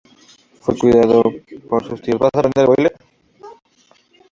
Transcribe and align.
Fue 0.61 0.75
cuidado 0.79 1.21
por 1.69 1.87
sus 1.87 2.01
tíos. 2.01 2.19